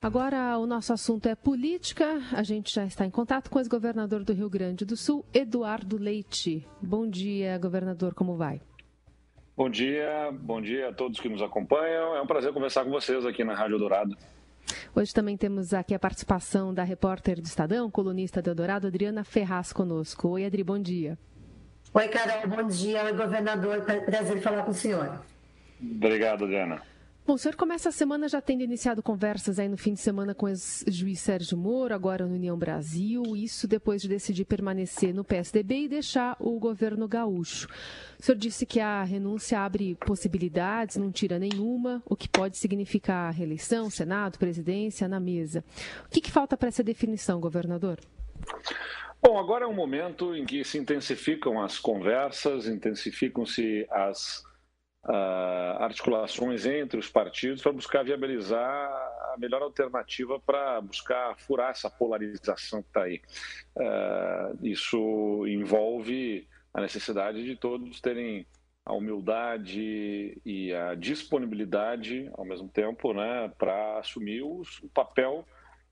Agora, 0.00 0.56
o 0.58 0.64
nosso 0.64 0.92
assunto 0.92 1.28
é 1.28 1.34
política. 1.34 2.22
A 2.32 2.44
gente 2.44 2.72
já 2.72 2.84
está 2.84 3.04
em 3.04 3.10
contato 3.10 3.50
com 3.50 3.58
o 3.58 3.60
ex-governador 3.60 4.22
do 4.22 4.32
Rio 4.32 4.48
Grande 4.48 4.84
do 4.84 4.96
Sul, 4.96 5.24
Eduardo 5.34 5.98
Leite. 5.98 6.64
Bom 6.80 7.08
dia, 7.08 7.58
governador, 7.58 8.14
como 8.14 8.36
vai? 8.36 8.60
Bom 9.56 9.68
dia, 9.68 10.30
bom 10.32 10.62
dia 10.62 10.90
a 10.90 10.92
todos 10.92 11.18
que 11.18 11.28
nos 11.28 11.42
acompanham. 11.42 12.14
É 12.14 12.22
um 12.22 12.28
prazer 12.28 12.52
conversar 12.52 12.84
com 12.84 12.92
vocês 12.92 13.26
aqui 13.26 13.42
na 13.42 13.56
Rádio 13.56 13.76
Dourado. 13.76 14.16
Hoje 14.94 15.12
também 15.12 15.36
temos 15.36 15.74
aqui 15.74 15.92
a 15.92 15.98
participação 15.98 16.72
da 16.72 16.84
repórter 16.84 17.40
do 17.40 17.46
Estadão, 17.46 17.90
colunista 17.90 18.40
do 18.40 18.50
Eldorado, 18.50 18.86
Adriana 18.86 19.24
Ferraz, 19.24 19.72
conosco. 19.72 20.28
Oi, 20.28 20.44
Adri, 20.44 20.62
bom 20.62 20.78
dia. 20.78 21.18
Oi, 21.92 22.06
Carol, 22.06 22.46
bom 22.46 22.68
dia. 22.68 23.02
Oi, 23.02 23.12
governador. 23.14 23.82
Prazer 23.82 24.40
falar 24.42 24.62
com 24.62 24.70
o 24.70 24.74
senhor. 24.74 25.20
Obrigado, 25.82 26.44
Adriana. 26.44 26.80
Bom, 27.28 27.34
o 27.34 27.38
senhor 27.38 27.56
começa 27.56 27.90
a 27.90 27.92
semana 27.92 28.26
já 28.26 28.40
tendo 28.40 28.62
iniciado 28.62 29.02
conversas 29.02 29.58
aí 29.58 29.68
no 29.68 29.76
fim 29.76 29.92
de 29.92 30.00
semana 30.00 30.34
com 30.34 30.46
o 30.46 30.54
juiz 30.86 31.20
Sérgio 31.20 31.58
Moro, 31.58 31.94
agora 31.94 32.24
no 32.24 32.32
União 32.32 32.56
Brasil, 32.56 33.22
isso 33.36 33.68
depois 33.68 34.00
de 34.00 34.08
decidir 34.08 34.46
permanecer 34.46 35.12
no 35.12 35.22
PSDB 35.22 35.80
e 35.80 35.88
deixar 35.88 36.38
o 36.40 36.58
governo 36.58 37.06
gaúcho. 37.06 37.68
O 38.18 38.24
senhor 38.24 38.38
disse 38.38 38.64
que 38.64 38.80
a 38.80 39.04
renúncia 39.04 39.60
abre 39.60 39.94
possibilidades, 39.96 40.96
não 40.96 41.12
tira 41.12 41.38
nenhuma, 41.38 42.02
o 42.06 42.16
que 42.16 42.30
pode 42.30 42.56
significar 42.56 43.30
reeleição, 43.34 43.90
Senado, 43.90 44.38
presidência 44.38 45.06
na 45.06 45.20
mesa. 45.20 45.62
O 46.06 46.08
que, 46.08 46.22
que 46.22 46.30
falta 46.30 46.56
para 46.56 46.68
essa 46.68 46.82
definição, 46.82 47.38
governador? 47.38 47.98
Bom, 49.22 49.38
agora 49.38 49.66
é 49.66 49.68
um 49.68 49.74
momento 49.74 50.34
em 50.34 50.46
que 50.46 50.64
se 50.64 50.78
intensificam 50.78 51.60
as 51.60 51.78
conversas, 51.78 52.66
intensificam-se 52.66 53.86
as 53.90 54.48
uh, 55.04 55.82
articulações 55.82 56.66
entre 56.66 56.98
os 56.98 57.08
partidos 57.08 57.62
para 57.62 57.72
buscar 57.72 58.04
viabilizar 58.04 58.60
a 58.60 59.36
melhor 59.38 59.62
alternativa 59.62 60.40
para 60.40 60.80
buscar 60.80 61.36
furar 61.38 61.70
essa 61.70 61.90
polarização 61.90 62.82
que 62.82 62.88
está 62.88 63.02
aí. 63.02 63.20
Uh, 63.76 64.66
isso 64.66 65.46
envolve 65.46 66.48
a 66.72 66.80
necessidade 66.80 67.44
de 67.44 67.56
todos 67.56 68.00
terem 68.00 68.46
a 68.84 68.94
humildade 68.94 70.40
e 70.46 70.72
a 70.72 70.94
disponibilidade, 70.94 72.30
ao 72.32 72.44
mesmo 72.44 72.70
tempo, 72.70 73.12
né, 73.12 73.52
para 73.58 73.98
assumir 73.98 74.42
os, 74.42 74.78
o 74.78 74.88
papel 74.88 75.44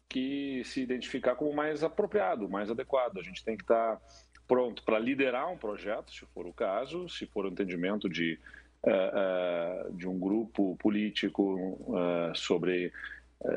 que 0.09 0.63
se 0.65 0.81
identificar 0.81 1.35
como 1.35 1.53
mais 1.53 1.85
apropriado, 1.85 2.49
mais 2.49 2.71
adequado. 2.71 3.19
A 3.19 3.23
gente 3.23 3.45
tem 3.45 3.55
que 3.55 3.65
estar 3.65 3.97
tá 3.97 4.03
pronto 4.49 4.83
para 4.83 4.99
liderar 4.99 5.53
um 5.53 5.59
projeto, 5.59 6.11
se 6.11 6.25
for 6.27 6.47
o 6.47 6.55
caso, 6.55 7.07
se 7.09 7.27
for 7.27 7.45
o 7.45 7.49
entendimento 7.49 8.09
de 8.09 8.39
uh, 8.87 9.93
de 9.93 10.09
um 10.09 10.19
grupo 10.19 10.77
político 10.77 11.79
uh, 11.89 12.35
sobre 12.35 12.93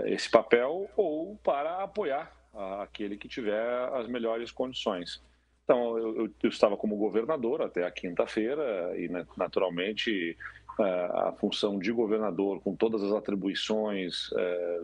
esse 0.06 0.30
papel 0.30 0.90
ou 0.98 1.38
para 1.38 1.84
apoiar 1.84 2.36
aquele 2.82 3.16
que 3.16 3.30
tiver 3.30 3.64
as 3.94 4.08
melhores 4.08 4.52
condições. 4.52 5.24
Então, 5.64 5.98
eu, 5.98 6.30
eu 6.44 6.50
estava 6.50 6.76
como 6.76 6.98
governador 6.98 7.62
até 7.62 7.86
a 7.86 7.92
quinta-feira 7.92 8.94
e, 8.98 9.08
naturalmente, 9.38 10.36
a 10.78 11.32
função 11.40 11.80
de 11.80 11.92
governador, 11.94 12.60
com 12.60 12.76
todas 12.76 13.02
as 13.04 13.14
atribuições 13.14 14.30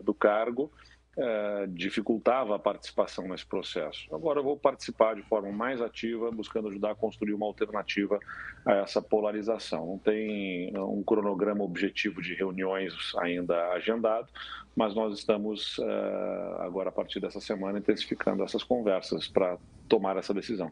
do 0.02 0.14
cargo, 0.14 0.72
é, 1.18 1.66
dificultava 1.68 2.56
a 2.56 2.58
participação 2.58 3.26
nesse 3.28 3.46
processo. 3.46 4.14
Agora 4.14 4.40
eu 4.40 4.44
vou 4.44 4.56
participar 4.56 5.14
de 5.14 5.22
forma 5.22 5.50
mais 5.50 5.80
ativa, 5.80 6.30
buscando 6.30 6.68
ajudar 6.68 6.90
a 6.90 6.94
construir 6.94 7.32
uma 7.32 7.46
alternativa 7.46 8.18
a 8.64 8.74
essa 8.74 9.00
polarização. 9.00 9.86
Não 9.86 9.98
tem 9.98 10.76
um 10.76 11.02
cronograma 11.02 11.64
objetivo 11.64 12.20
de 12.20 12.34
reuniões 12.34 12.92
ainda 13.18 13.70
agendado, 13.72 14.28
mas 14.74 14.94
nós 14.94 15.18
estamos 15.18 15.78
é, 15.78 16.56
agora, 16.60 16.90
a 16.90 16.92
partir 16.92 17.18
dessa 17.18 17.40
semana, 17.40 17.78
intensificando 17.78 18.42
essas 18.42 18.62
conversas 18.62 19.26
para 19.26 19.56
tomar 19.88 20.16
essa 20.16 20.34
decisão. 20.34 20.70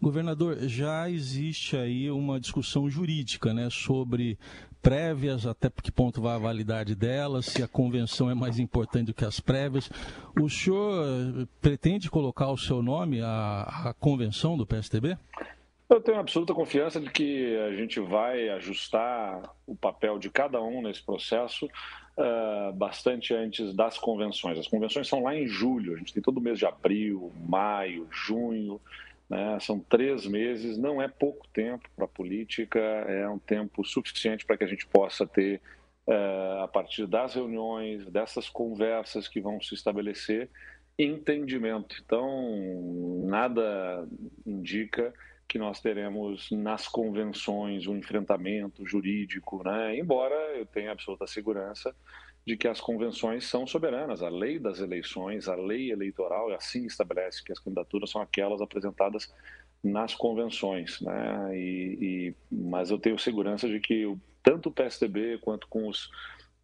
Governador, 0.00 0.58
já 0.68 1.08
existe 1.08 1.76
aí 1.76 2.10
uma 2.10 2.38
discussão 2.38 2.90
jurídica 2.90 3.54
né, 3.54 3.68
sobre 3.70 4.38
prévias, 4.82 5.46
até 5.46 5.70
que 5.70 5.92
ponto 5.92 6.20
vai 6.20 6.34
a 6.34 6.38
validade 6.38 6.94
delas, 6.94 7.46
se 7.46 7.62
a 7.62 7.68
convenção 7.68 8.30
é 8.30 8.34
mais 8.34 8.58
importante 8.58 9.06
do 9.06 9.14
que 9.14 9.24
as 9.24 9.40
prévias. 9.40 9.90
O 10.40 10.48
senhor 10.48 11.48
pretende 11.60 12.10
colocar 12.10 12.50
o 12.50 12.56
seu 12.56 12.82
nome 12.82 13.20
à, 13.20 13.62
à 13.86 13.94
convenção 13.94 14.56
do 14.56 14.66
PSDB? 14.66 15.16
Eu 15.88 16.02
tenho 16.02 16.18
absoluta 16.18 16.52
confiança 16.52 17.00
de 17.00 17.08
que 17.10 17.56
a 17.56 17.74
gente 17.74 17.98
vai 17.98 18.50
ajustar 18.50 19.42
o 19.66 19.74
papel 19.74 20.18
de 20.18 20.28
cada 20.28 20.60
um 20.60 20.82
nesse 20.82 21.02
processo 21.02 21.64
uh, 21.64 22.72
bastante 22.74 23.32
antes 23.32 23.72
das 23.74 23.96
convenções. 23.96 24.58
As 24.58 24.68
convenções 24.68 25.08
são 25.08 25.22
lá 25.22 25.34
em 25.34 25.46
julho, 25.46 25.94
a 25.94 25.96
gente 25.96 26.12
tem 26.12 26.22
todo 26.22 26.36
o 26.36 26.42
mês 26.42 26.58
de 26.58 26.66
abril, 26.66 27.32
maio, 27.48 28.06
junho. 28.10 28.78
Né? 29.28 29.58
São 29.60 29.78
três 29.78 30.26
meses, 30.26 30.78
não 30.78 31.02
é 31.02 31.08
pouco 31.08 31.46
tempo 31.48 31.88
para 31.94 32.06
a 32.06 32.08
política, 32.08 32.78
é 32.78 33.28
um 33.28 33.38
tempo 33.38 33.84
suficiente 33.84 34.46
para 34.46 34.56
que 34.56 34.64
a 34.64 34.68
gente 34.68 34.86
possa 34.86 35.26
ter, 35.26 35.60
uh, 36.06 36.62
a 36.62 36.68
partir 36.68 37.06
das 37.06 37.34
reuniões, 37.34 38.06
dessas 38.06 38.48
conversas 38.48 39.28
que 39.28 39.40
vão 39.40 39.60
se 39.60 39.74
estabelecer, 39.74 40.48
entendimento. 40.98 41.96
Então, 42.04 43.22
nada 43.24 44.08
indica 44.46 45.12
que 45.46 45.58
nós 45.58 45.80
teremos 45.80 46.50
nas 46.50 46.86
convenções 46.86 47.86
um 47.86 47.96
enfrentamento 47.96 48.86
jurídico, 48.86 49.62
né? 49.64 49.96
embora 49.96 50.34
eu 50.56 50.66
tenha 50.66 50.92
absoluta 50.92 51.26
segurança 51.26 51.94
de 52.48 52.56
que 52.56 52.66
as 52.66 52.80
convenções 52.80 53.44
são 53.44 53.66
soberanas. 53.66 54.22
A 54.22 54.30
lei 54.30 54.58
das 54.58 54.80
eleições, 54.80 55.48
a 55.48 55.54
lei 55.54 55.92
eleitoral, 55.92 56.50
assim 56.50 56.86
estabelece 56.86 57.44
que 57.44 57.52
as 57.52 57.58
candidaturas 57.58 58.10
são 58.10 58.22
aquelas 58.22 58.62
apresentadas 58.62 59.30
nas 59.84 60.14
convenções. 60.14 60.98
Né? 61.02 61.50
E, 61.54 61.98
e, 62.00 62.34
mas 62.50 62.90
eu 62.90 62.98
tenho 62.98 63.18
segurança 63.18 63.68
de 63.68 63.78
que 63.80 64.16
tanto 64.42 64.70
o 64.70 64.72
PSDB 64.72 65.36
quanto 65.42 65.68
com 65.68 65.86
os 65.86 66.10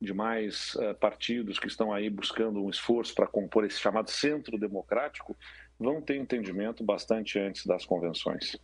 demais 0.00 0.74
uh, 0.76 0.94
partidos 0.94 1.58
que 1.58 1.66
estão 1.66 1.92
aí 1.92 2.08
buscando 2.08 2.64
um 2.64 2.70
esforço 2.70 3.14
para 3.14 3.26
compor 3.26 3.66
esse 3.66 3.78
chamado 3.78 4.10
centro 4.10 4.58
democrático 4.58 5.36
vão 5.78 6.00
ter 6.00 6.16
entendimento 6.16 6.82
bastante 6.82 7.38
antes 7.38 7.66
das 7.66 7.84
convenções. 7.84 8.56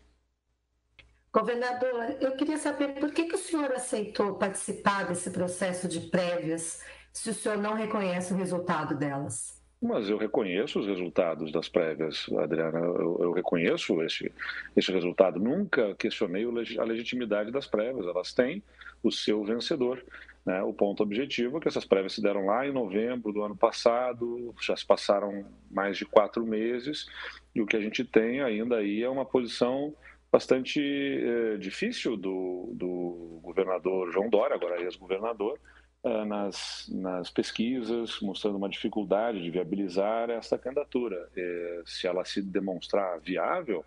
Governador, 1.30 2.16
eu 2.18 2.34
queria 2.34 2.56
saber 2.56 2.94
por 2.98 3.12
que, 3.12 3.24
que 3.24 3.34
o 3.34 3.38
senhor 3.38 3.70
aceitou 3.72 4.36
participar 4.36 5.06
desse 5.06 5.30
processo 5.30 5.86
de 5.86 6.00
prévias 6.00 6.80
se 7.12 7.30
o 7.30 7.34
senhor 7.34 7.58
não 7.58 7.74
reconhece 7.74 8.32
o 8.32 8.36
resultado 8.36 8.96
delas? 8.96 9.60
Mas 9.82 10.10
eu 10.10 10.18
reconheço 10.18 10.78
os 10.78 10.86
resultados 10.86 11.50
das 11.50 11.66
prévias, 11.66 12.26
Adriana. 12.38 12.80
Eu, 12.80 13.18
eu 13.20 13.32
reconheço 13.32 14.02
esse, 14.02 14.30
esse 14.76 14.92
resultado. 14.92 15.40
Nunca 15.40 15.94
questionei 15.94 16.44
a 16.78 16.84
legitimidade 16.84 17.50
das 17.50 17.66
prévias. 17.66 18.06
Elas 18.06 18.34
têm 18.34 18.62
o 19.02 19.10
seu 19.10 19.42
vencedor. 19.42 20.04
Né? 20.44 20.62
O 20.62 20.74
ponto 20.74 21.02
objetivo 21.02 21.56
é 21.56 21.60
que 21.60 21.68
essas 21.68 21.86
prévias 21.86 22.12
se 22.12 22.22
deram 22.22 22.44
lá 22.44 22.66
em 22.66 22.72
novembro 22.72 23.32
do 23.32 23.42
ano 23.42 23.56
passado, 23.56 24.54
já 24.60 24.76
se 24.76 24.84
passaram 24.84 25.46
mais 25.70 25.96
de 25.96 26.04
quatro 26.04 26.44
meses, 26.44 27.06
e 27.54 27.62
o 27.62 27.66
que 27.66 27.76
a 27.76 27.80
gente 27.80 28.04
tem 28.04 28.42
ainda 28.42 28.76
aí 28.76 29.02
é 29.02 29.08
uma 29.08 29.24
posição 29.24 29.94
bastante 30.30 30.80
eh, 30.80 31.56
difícil 31.56 32.16
do, 32.16 32.70
do 32.74 33.40
governador 33.42 34.12
João 34.12 34.30
Dória, 34.30 34.54
agora 34.54 34.80
ex-governador, 34.80 35.58
nas, 36.02 36.88
nas 36.90 37.30
pesquisas, 37.30 38.20
mostrando 38.20 38.56
uma 38.56 38.68
dificuldade 38.68 39.42
de 39.42 39.50
viabilizar 39.50 40.30
essa 40.30 40.58
candidatura. 40.58 41.28
Eh, 41.36 41.82
se 41.84 42.06
ela 42.06 42.24
se 42.24 42.40
demonstrar 42.40 43.20
viável, 43.20 43.84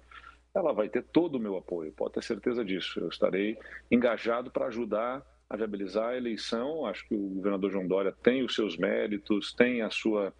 ela 0.53 0.71
vai 0.73 0.87
ter 0.87 1.03
todo 1.03 1.35
o 1.35 1.39
meu 1.39 1.57
apoio, 1.57 1.91
pode 1.91 2.13
ter 2.13 2.23
certeza 2.23 2.63
disso. 2.63 2.99
Eu 2.99 3.09
estarei 3.09 3.57
engajado 3.89 4.51
para 4.51 4.67
ajudar 4.67 5.25
a 5.49 5.57
viabilizar 5.57 6.09
a 6.09 6.17
eleição. 6.17 6.85
Acho 6.85 7.07
que 7.07 7.15
o 7.15 7.29
governador 7.29 7.71
João 7.71 7.87
Dória 7.87 8.11
tem 8.11 8.43
os 8.43 8.53
seus 8.53 8.77
méritos, 8.77 9.53
tem 9.53 9.81
a 9.81 9.89
sua, 9.89 10.31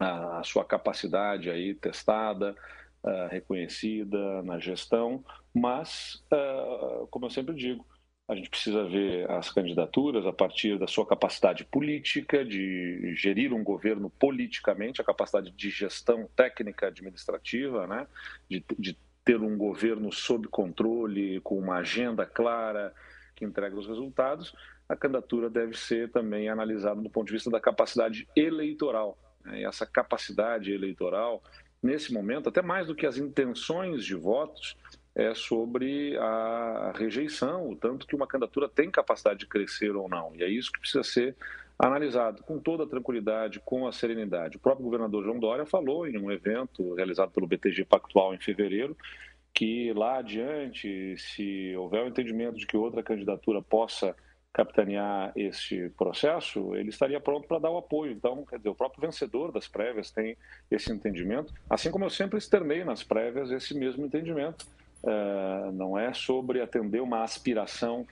a, 0.00 0.38
a 0.38 0.44
sua 0.44 0.64
capacidade 0.64 1.50
aí 1.50 1.74
testada, 1.74 2.54
uh, 3.02 3.28
reconhecida 3.30 4.42
na 4.42 4.60
gestão, 4.60 5.24
mas, 5.52 6.24
uh, 6.32 7.06
como 7.08 7.26
eu 7.26 7.30
sempre 7.30 7.54
digo, 7.54 7.84
a 8.26 8.34
gente 8.34 8.48
precisa 8.48 8.84
ver 8.84 9.30
as 9.30 9.50
candidaturas 9.50 10.24
a 10.26 10.32
partir 10.32 10.78
da 10.78 10.86
sua 10.86 11.06
capacidade 11.06 11.64
política, 11.64 12.42
de 12.44 13.14
gerir 13.14 13.52
um 13.52 13.62
governo 13.62 14.08
politicamente, 14.08 15.00
a 15.00 15.04
capacidade 15.04 15.50
de 15.50 15.70
gestão 15.70 16.28
técnica 16.34 16.86
administrativa, 16.86 17.86
né? 17.86 18.06
de, 18.48 18.64
de 18.78 18.96
ter 19.24 19.40
um 19.40 19.58
governo 19.58 20.10
sob 20.10 20.48
controle, 20.48 21.40
com 21.40 21.58
uma 21.58 21.76
agenda 21.76 22.24
clara 22.24 22.94
que 23.36 23.44
entrega 23.44 23.76
os 23.76 23.86
resultados. 23.86 24.54
A 24.88 24.96
candidatura 24.96 25.50
deve 25.50 25.76
ser 25.76 26.10
também 26.10 26.48
analisada 26.48 27.00
do 27.00 27.10
ponto 27.10 27.26
de 27.26 27.32
vista 27.34 27.50
da 27.50 27.60
capacidade 27.60 28.26
eleitoral. 28.34 29.18
Né? 29.44 29.60
E 29.60 29.64
essa 29.64 29.84
capacidade 29.84 30.72
eleitoral, 30.72 31.42
nesse 31.82 32.10
momento, 32.10 32.48
até 32.48 32.62
mais 32.62 32.86
do 32.86 32.94
que 32.94 33.06
as 33.06 33.18
intenções 33.18 34.02
de 34.02 34.14
votos, 34.14 34.76
é 35.14 35.34
sobre 35.34 36.16
a 36.18 36.92
rejeição, 36.96 37.70
o 37.70 37.76
tanto 37.76 38.06
que 38.06 38.16
uma 38.16 38.26
candidatura 38.26 38.68
tem 38.68 38.90
capacidade 38.90 39.40
de 39.40 39.46
crescer 39.46 39.94
ou 39.94 40.08
não. 40.08 40.34
E 40.34 40.42
é 40.42 40.48
isso 40.48 40.72
que 40.72 40.80
precisa 40.80 41.04
ser 41.04 41.36
analisado 41.78 42.42
com 42.42 42.58
toda 42.58 42.84
a 42.84 42.88
tranquilidade, 42.88 43.60
com 43.64 43.86
a 43.86 43.92
serenidade. 43.92 44.56
O 44.56 44.60
próprio 44.60 44.84
governador 44.84 45.24
João 45.24 45.38
Dória 45.38 45.66
falou 45.66 46.06
em 46.06 46.18
um 46.18 46.30
evento 46.30 46.94
realizado 46.94 47.30
pelo 47.30 47.46
BTG 47.46 47.84
Pactual 47.84 48.34
em 48.34 48.38
fevereiro 48.38 48.96
que 49.54 49.92
lá 49.92 50.18
adiante, 50.18 51.16
se 51.16 51.76
houver 51.76 52.02
o 52.02 52.06
um 52.06 52.08
entendimento 52.08 52.58
de 52.58 52.66
que 52.66 52.76
outra 52.76 53.04
candidatura 53.04 53.62
possa 53.62 54.16
capitanear 54.52 55.32
este 55.36 55.88
processo, 55.90 56.74
ele 56.74 56.88
estaria 56.88 57.20
pronto 57.20 57.46
para 57.46 57.60
dar 57.60 57.70
o 57.70 57.78
apoio. 57.78 58.12
Então, 58.12 58.44
quer 58.44 58.56
dizer, 58.56 58.68
o 58.68 58.74
próprio 58.74 59.00
vencedor 59.00 59.52
das 59.52 59.68
prévias 59.68 60.10
tem 60.10 60.36
esse 60.70 60.92
entendimento, 60.92 61.54
assim 61.70 61.90
como 61.90 62.04
eu 62.04 62.10
sempre 62.10 62.38
externei 62.38 62.84
nas 62.84 63.02
prévias 63.02 63.50
esse 63.50 63.74
mesmo 63.74 64.04
entendimento. 64.04 64.66
Uh, 65.04 65.70
não 65.72 65.98
é 65.98 66.14
sobre 66.14 66.62
atender 66.62 67.00
uma 67.00 67.22
aspiração 67.22 68.06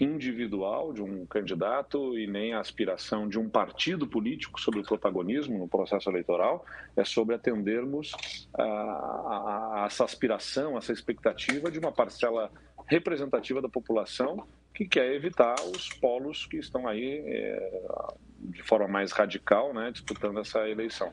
individual 0.00 0.92
de 0.92 1.02
um 1.02 1.26
candidato 1.26 2.16
e 2.16 2.26
nem 2.26 2.54
a 2.54 2.60
aspiração 2.60 3.28
de 3.28 3.38
um 3.38 3.48
partido 3.48 4.06
político 4.06 4.60
sobre 4.60 4.80
o 4.80 4.84
protagonismo 4.84 5.58
no 5.58 5.68
processo 5.68 6.08
eleitoral, 6.08 6.64
é 6.96 7.04
sobre 7.04 7.34
atendermos 7.34 8.12
a, 8.56 8.62
a, 8.62 9.82
a 9.82 9.86
essa 9.86 10.04
aspiração, 10.04 10.78
essa 10.78 10.92
expectativa 10.92 11.70
de 11.70 11.78
uma 11.78 11.90
parcela 11.90 12.50
representativa 12.86 13.60
da 13.60 13.68
população 13.68 14.46
que 14.72 14.86
quer 14.86 15.12
evitar 15.12 15.56
os 15.74 15.88
polos 15.88 16.46
que 16.46 16.56
estão 16.56 16.86
aí 16.86 17.22
é, 17.26 17.82
de 18.38 18.62
forma 18.62 18.86
mais 18.86 19.10
radical 19.10 19.74
né, 19.74 19.90
disputando 19.90 20.38
essa 20.38 20.68
eleição. 20.68 21.12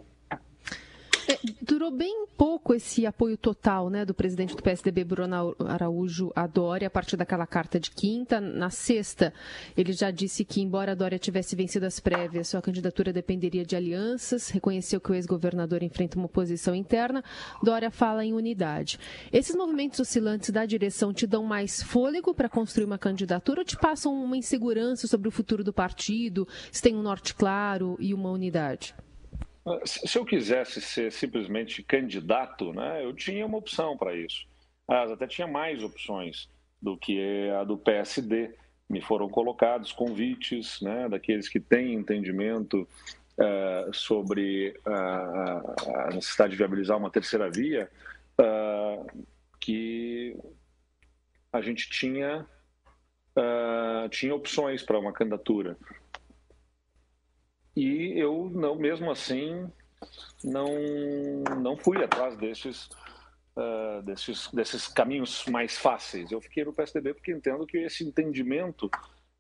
É, 1.28 1.40
durou 1.62 1.90
bem 1.90 2.28
pouco 2.38 2.74
esse 2.74 3.06
apoio 3.06 3.36
total 3.38 3.90
né, 3.90 4.06
do 4.06 4.14
presidente 4.14 4.56
do 4.56 4.62
PSDB, 4.62 5.04
Bruno 5.04 5.56
Araújo, 5.60 6.32
a 6.36 6.46
Dória, 6.46 6.88
a 6.88 6.92
partir 6.92 7.18
daquela 7.18 7.48
carta 7.48 7.80
de 7.80 7.90
quinta. 7.90 8.40
Na 8.40 8.70
sexta, 8.70 9.34
ele 9.76 9.92
já 9.92 10.12
disse 10.12 10.46
que, 10.46 10.62
embora 10.62 10.92
a 10.92 10.96
Dória 10.96 11.18
tivesse 11.18 11.56
vencido 11.56 11.86
as 11.86 12.00
prévias, 12.00 12.50
sua 12.50 12.62
candidatura 12.62 13.12
dependeria 13.12 13.66
de 13.66 13.76
alianças, 13.76 14.50
reconheceu 14.50 15.02
que 15.02 15.12
o 15.12 15.16
ex-governador 15.16 15.82
enfrenta 15.82 16.18
uma 16.18 16.28
oposição 16.28 16.76
interna. 16.76 17.24
Dória 17.64 17.90
fala 17.90 18.24
em 18.24 18.34
unidade. 18.34 19.00
Esses 19.32 19.56
movimentos 19.56 20.00
oscilantes 20.00 20.52
da 20.52 20.66
direção 20.66 21.14
te 21.14 21.26
dão 21.26 21.44
mais 21.44 21.82
fôlego 21.82 22.34
para 22.34 22.50
construir 22.50 22.86
uma 22.86 22.98
candidatura 22.98 23.62
ou 23.62 23.66
te 23.66 23.78
passam 23.78 24.14
uma 24.14 24.38
insegurança 24.38 25.08
sobre 25.08 25.28
o 25.28 25.32
futuro 25.32 25.64
do 25.64 25.74
partido, 25.74 26.48
se 26.72 26.82
tem 26.82 26.96
um 26.96 27.02
norte 27.02 27.34
claro 27.34 27.96
e 28.00 28.14
uma 28.14 28.30
unidade? 28.30 28.94
Se 29.86 30.18
eu 30.18 30.26
quisesse 30.26 30.80
ser 30.80 31.12
simplesmente 31.12 31.82
candidato, 31.82 32.72
né, 32.72 33.04
eu 33.04 33.14
tinha 33.14 33.46
uma 33.46 33.58
opção 33.58 33.98
para 33.98 34.16
isso. 34.16 34.46
Mas 34.88 35.12
até 35.12 35.26
tinha 35.26 35.48
mais 35.48 35.84
opções 35.84 36.48
do 36.82 36.96
que 36.96 37.50
a 37.50 37.64
do 37.64 37.78
PSD. 37.78 38.54
Me 38.88 39.02
foram 39.02 39.28
colocados 39.28 39.92
convites 39.92 40.80
né, 40.82 41.10
daqueles 41.10 41.50
que 41.50 41.60
têm 41.60 41.94
entendimento 41.94 42.88
uh, 43.38 43.94
sobre 43.94 44.80
uh, 44.86 46.00
a 46.00 46.10
necessidade 46.14 46.52
de 46.52 46.58
viabilizar 46.58 46.98
uma 46.98 47.10
terceira 47.10 47.50
via, 47.50 47.90
uh, 48.40 49.26
que 49.60 50.38
a 51.52 51.62
gente 51.62 51.90
tinha, 51.90 52.46
tinha 54.12 54.36
opções 54.36 54.84
para 54.84 55.00
uma 55.00 55.14
candidatura. 55.14 55.78
E 57.76 58.14
eu 58.18 58.50
não, 58.54 58.76
mesmo 58.76 59.12
assim, 59.12 59.70
não 60.44 60.68
não 61.62 61.78
fui 61.78 62.04
atrás 62.04 62.38
desses 62.38 62.86
uh, 63.56 64.02
desses 64.04 64.50
desses 64.52 64.88
caminhos 64.88 65.46
mais 65.48 65.78
fáceis. 65.78 66.32
Eu 66.32 66.42
fiquei 66.42 66.64
no 66.64 66.74
PSDB 66.74 67.14
porque 67.14 67.32
entendo 67.32 67.66
que 67.66 67.78
esse 67.78 68.04
entendimento 68.04 68.90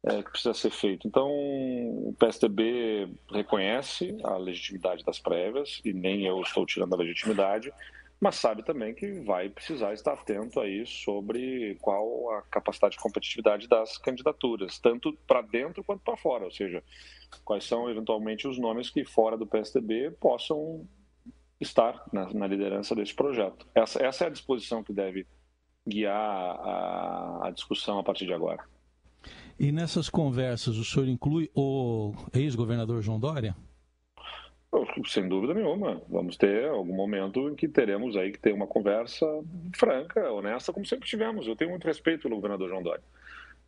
é, 0.07 0.21
que 0.21 0.29
precisa 0.29 0.53
ser 0.53 0.69
feito. 0.69 1.07
Então, 1.07 1.27
o 1.27 2.15
PSDB 2.19 3.09
reconhece 3.31 4.15
a 4.23 4.37
legitimidade 4.37 5.03
das 5.03 5.19
prévias 5.19 5.81
e 5.83 5.93
nem 5.93 6.25
eu 6.25 6.39
estou 6.41 6.63
tirando 6.65 6.93
a 6.93 6.97
legitimidade, 6.97 7.73
mas 8.19 8.35
sabe 8.35 8.63
também 8.63 8.93
que 8.93 9.19
vai 9.21 9.49
precisar 9.49 9.93
estar 9.93 10.13
atento 10.13 10.59
aí 10.59 10.85
sobre 10.85 11.75
qual 11.81 12.31
a 12.31 12.41
capacidade 12.43 12.95
de 12.95 13.01
competitividade 13.01 13.67
das 13.67 13.97
candidaturas, 13.97 14.79
tanto 14.79 15.13
para 15.27 15.41
dentro 15.41 15.83
quanto 15.83 16.01
para 16.01 16.17
fora, 16.17 16.45
ou 16.45 16.51
seja, 16.51 16.83
quais 17.43 17.65
são 17.65 17.89
eventualmente 17.89 18.47
os 18.47 18.57
nomes 18.57 18.89
que 18.89 19.03
fora 19.03 19.37
do 19.37 19.45
PSDB 19.45 20.11
possam 20.19 20.87
estar 21.59 22.03
na, 22.11 22.33
na 22.33 22.47
liderança 22.47 22.95
desse 22.95 23.13
projeto. 23.13 23.67
Essa, 23.73 24.03
essa, 24.03 24.23
é 24.23 24.27
a 24.27 24.31
disposição 24.31 24.83
que 24.83 24.93
deve 24.93 25.25
guiar 25.87 26.15
a, 26.15 27.47
a 27.47 27.51
discussão 27.51 27.99
a 27.99 28.03
partir 28.03 28.25
de 28.25 28.33
agora. 28.33 28.63
E 29.59 29.71
nessas 29.71 30.09
conversas, 30.09 30.77
o 30.77 30.83
senhor 30.83 31.07
inclui 31.07 31.49
o 31.55 32.13
ex-governador 32.33 33.01
João 33.01 33.19
Dória? 33.19 33.55
Sem 35.07 35.27
dúvida 35.27 35.53
nenhuma. 35.53 36.01
Vamos 36.09 36.37
ter 36.37 36.67
algum 36.67 36.93
momento 36.93 37.49
em 37.49 37.55
que 37.55 37.67
teremos 37.67 38.15
aí 38.17 38.31
que 38.31 38.39
ter 38.39 38.53
uma 38.53 38.67
conversa 38.67 39.25
franca, 39.75 40.31
honesta, 40.31 40.73
como 40.73 40.85
sempre 40.85 41.07
tivemos. 41.07 41.47
Eu 41.47 41.55
tenho 41.55 41.71
muito 41.71 41.85
respeito 41.85 42.23
pelo 42.23 42.35
governador 42.35 42.69
João 42.69 42.83
Dória. 42.83 43.03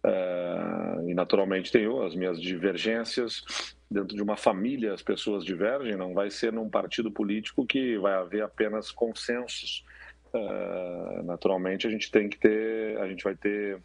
Uh, 0.03 1.09
e 1.09 1.13
naturalmente 1.13 1.71
tenho 1.71 2.03
as 2.03 2.13
minhas 2.13 2.39
divergências 2.39 3.43
dentro 3.89 4.15
de 4.15 4.21
uma 4.21 4.37
família 4.37 4.93
as 4.93 5.01
pessoas 5.01 5.43
divergem 5.43 5.95
não 5.95 6.13
vai 6.13 6.29
ser 6.29 6.53
num 6.53 6.69
partido 6.69 7.09
político 7.09 7.65
que 7.65 7.97
vai 7.97 8.13
haver 8.13 8.43
apenas 8.43 8.91
consensos 8.91 9.83
uh, 10.31 11.23
naturalmente 11.23 11.87
a 11.87 11.89
gente 11.89 12.11
tem 12.11 12.29
que 12.29 12.37
ter 12.37 12.95
a 12.99 13.07
gente 13.07 13.23
vai 13.23 13.35
ter 13.35 13.81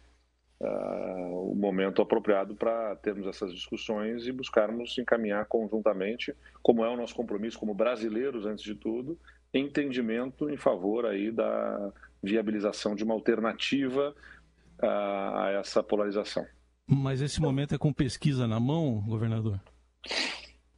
uh, 0.63 1.51
o 1.51 1.55
momento 1.55 2.01
apropriado 2.01 2.55
para 2.55 2.95
termos 2.95 3.27
essas 3.27 3.53
discussões 3.53 4.25
e 4.25 4.31
buscarmos 4.31 4.97
encaminhar 4.97 5.45
conjuntamente 5.45 6.33
como 6.61 6.83
é 6.83 6.89
o 6.89 6.97
nosso 6.97 7.13
compromisso 7.13 7.59
como 7.59 7.73
brasileiros 7.73 8.45
antes 8.45 8.63
de 8.63 8.75
tudo 8.75 9.17
entendimento 9.53 10.49
em 10.49 10.57
favor 10.57 11.05
aí 11.05 11.31
da 11.31 11.91
viabilização 12.21 12.95
de 12.95 13.03
uma 13.03 13.13
alternativa 13.13 14.15
a, 14.81 15.45
a 15.45 15.51
essa 15.51 15.83
polarização. 15.83 16.45
Mas 16.87 17.21
esse 17.21 17.39
momento 17.39 17.75
é 17.75 17.77
com 17.77 17.93
pesquisa 17.93 18.47
na 18.47 18.59
mão, 18.59 19.01
governador? 19.05 19.59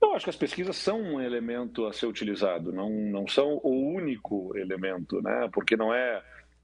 Eu 0.02 0.14
acho 0.14 0.26
que 0.26 0.30
as 0.30 0.36
pesquisas 0.36 0.76
são 0.76 1.02
um 1.02 1.22
elemento 1.22 1.86
a 1.88 1.94
ser 1.94 2.06
utilizado, 2.06 2.72
não, 2.72 2.90
não 2.90 3.28
são 3.28 3.60
o 3.64 3.94
único 3.96 4.56
elemento, 4.56 5.22
né? 5.22 5.50
Porque 5.52 5.76
não 5.76 5.94
é, 5.94 6.24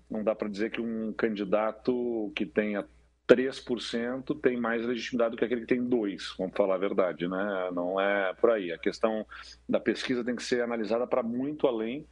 não 0.10 0.24
dá 0.24 0.36
para 0.36 0.50
dizer 0.50 0.70
que 0.70 0.82
um 0.82 1.14
candidato 1.14 2.32
que 2.36 2.46
tenha 2.46 2.86
3% 3.32 4.42
tem 4.42 4.58
mais 4.58 4.86
legitimidade 4.86 5.32
do 5.32 5.38
que 5.38 5.46
aquele 5.46 5.62
que 5.62 5.68
tem 5.68 5.82
2%, 5.82 6.36
vamos 6.38 6.54
falar 6.54 6.76
a 6.76 6.78
verdade, 6.78 7.30
né? 7.30 7.70
Não 7.74 8.00
é 8.00 8.34
por 8.34 8.50
aí. 8.52 8.74
A 8.74 8.78
questão 8.78 9.26
da 9.68 9.80
pesquisa 9.80 10.24
tem 10.24 10.36
que 10.36 10.44
ser 10.44 10.62
analisada 10.62 11.08
para 11.08 11.24
muito 11.24 11.66
além 11.66 12.06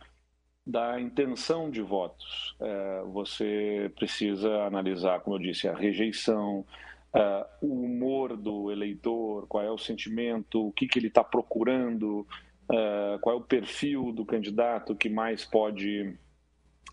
da 0.65 0.99
intenção 1.01 1.69
de 1.69 1.81
votos. 1.81 2.55
É, 2.61 3.03
você 3.07 3.91
precisa 3.97 4.49
analisar, 4.63 5.19
como 5.19 5.35
eu 5.35 5.41
disse, 5.41 5.67
a 5.67 5.75
rejeição, 5.75 6.65
é, 7.13 7.45
o 7.61 7.83
humor 7.83 8.37
do 8.37 8.71
eleitor, 8.71 9.45
qual 9.47 9.63
é 9.63 9.69
o 9.69 9.77
sentimento, 9.77 10.67
o 10.67 10.71
que, 10.71 10.87
que 10.87 10.99
ele 10.99 11.07
está 11.07 11.23
procurando, 11.23 12.25
é, 12.71 13.17
qual 13.19 13.35
é 13.35 13.39
o 13.39 13.43
perfil 13.43 14.13
do 14.13 14.23
candidato 14.23 14.95
que 14.95 15.09
mais 15.09 15.43
pode 15.43 16.15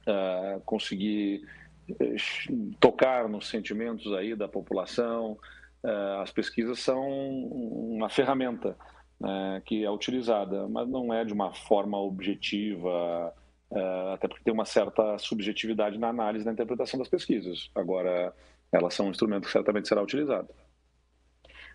é, 0.05 0.61
conseguir 0.65 1.47
tocar 2.81 3.29
nos 3.29 3.49
sentimentos 3.49 4.13
aí 4.13 4.35
da 4.35 4.49
população. 4.49 5.39
É, 5.85 6.23
as 6.23 6.31
pesquisas 6.31 6.81
são 6.81 7.09
uma 7.09 8.09
ferramenta 8.09 8.77
né, 9.21 9.63
que 9.65 9.85
é 9.85 9.91
utilizada, 9.91 10.69
mas 10.69 10.89
não 10.89 11.13
é 11.13 11.25
de 11.25 11.33
uma 11.33 11.53
forma 11.55 11.99
objetiva, 11.99 13.33
Uh, 13.69 14.13
até 14.15 14.29
porque 14.29 14.45
tem 14.45 14.55
uma 14.55 14.65
certa 14.65 15.19
subjetividade 15.19 15.99
na 15.99 16.09
análise 16.09 16.45
na 16.45 16.53
interpretação 16.53 16.99
das 16.99 17.09
pesquisas. 17.09 17.69
Agora, 17.75 18.33
elas 18.71 18.95
são 18.95 19.07
um 19.07 19.11
instrumento 19.11 19.47
que 19.47 19.51
certamente 19.51 19.89
será 19.89 20.03
utilizado. 20.03 20.49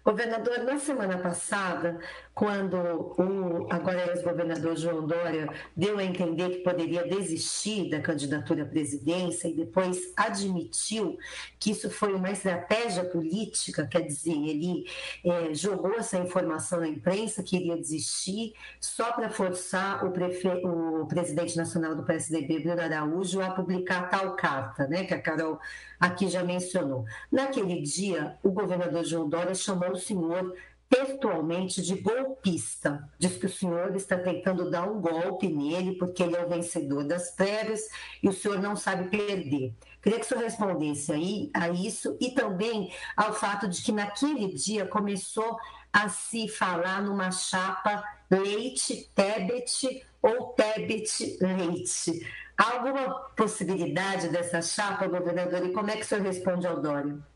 Governador, 0.04 0.64
na 0.64 0.80
semana 0.80 1.18
passada, 1.20 2.00
quando 2.34 2.76
o 2.76 3.68
agora 3.70 4.12
ex-governador 4.12 4.76
João 4.76 5.06
Dória 5.06 5.48
deu 5.78 6.00
a 6.00 6.04
entender 6.04 6.50
que 6.50 6.64
poderia 6.64 7.04
desistir 7.08 7.90
da 7.90 8.02
candidatura 8.02 8.64
à 8.64 8.66
presidência 8.66 9.48
e 9.48 9.54
depois 9.54 10.12
admitiu 10.18 11.20
que 11.60 11.72
isso 11.72 11.90
foi 11.92 12.16
uma 12.16 12.32
estratégia 12.32 13.06
política, 13.06 13.86
quer 13.86 14.02
dizer, 14.02 14.32
ele 14.32 14.86
é, 15.24 15.54
jogou 15.54 15.94
essa 15.94 16.18
informação 16.18 16.80
na 16.80 16.88
imprensa 16.88 17.44
que 17.44 17.58
iria 17.58 17.78
desistir 17.78 18.54
só 18.80 19.12
para 19.12 19.30
forçar 19.30 20.04
o, 20.04 20.12
prefe... 20.12 20.48
o 20.48 21.06
presidente 21.06 21.56
nacional 21.56 21.96
do 21.96 22.04
PSDB, 22.04 22.62
Bruno 22.62 22.82
Araújo, 22.82 23.40
a 23.40 23.52
publicar 23.52 24.10
tal 24.10 24.36
carta, 24.36 24.88
né, 24.88 25.04
que 25.04 25.14
a 25.14 25.22
Carol 25.22 25.60
aqui 26.00 26.28
já 26.28 26.44
mencionou. 26.44 27.06
Naquele 27.32 27.80
dia, 27.82 28.36
o 28.42 28.50
governador 28.50 29.04
João 29.04 29.30
Dória 29.30 29.54
chamou 29.54 29.91
o 29.92 29.98
senhor 29.98 30.56
textualmente 30.92 31.82
de 31.82 31.96
golpista. 31.96 33.10
Diz 33.18 33.38
que 33.38 33.46
o 33.46 33.50
senhor 33.50 33.96
está 33.96 34.18
tentando 34.18 34.70
dar 34.70 34.84
um 34.90 35.00
golpe 35.00 35.48
nele 35.48 35.96
porque 35.96 36.22
ele 36.22 36.36
é 36.36 36.46
o 36.46 36.50
vencedor 36.50 37.06
das 37.06 37.32
prévias 37.32 37.88
e 38.22 38.28
o 38.28 38.34
senhor 38.34 38.60
não 38.60 38.76
sabe 38.76 39.10
perder. 39.10 39.74
Queria 40.02 40.20
que 40.20 40.26
o 40.26 40.28
senhor 40.28 40.44
respondesse 40.44 41.14
aí 41.14 41.50
a 41.54 41.70
isso 41.70 42.18
e 42.20 42.32
também 42.32 42.92
ao 43.16 43.34
fato 43.34 43.70
de 43.70 43.82
que 43.82 43.94
naquele 43.94 44.54
dia 44.54 44.86
começou 44.86 45.58
a 45.94 46.10
se 46.10 46.50
falar 46.50 47.02
numa 47.02 47.32
chapa 47.32 48.04
Leite-Tebet 48.30 50.06
ou 50.22 50.48
Tebet-Leite. 50.54 52.28
Há 52.58 52.74
alguma 52.74 53.16
possibilidade 53.36 54.28
dessa 54.28 54.62
chapa, 54.62 55.08
governador? 55.08 55.66
E 55.66 55.72
como 55.72 55.90
é 55.90 55.96
que 55.96 56.04
o 56.04 56.06
senhor 56.06 56.24
responde 56.24 56.68
ao 56.68 56.82
Dória? 56.82 57.31